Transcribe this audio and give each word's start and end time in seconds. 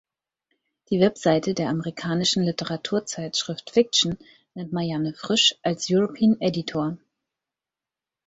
Die 0.89 0.99
Webseite 0.99 1.53
der 1.53 1.69
amerikanischen 1.69 2.41
Literaturzeitschrift 2.41 3.69
"Fiction" 3.69 4.17
nennt 4.55 4.73
Marianne 4.73 5.13
Frisch 5.13 5.53
als 5.61 5.85
„European 5.91 6.41
Editor“. 6.41 6.97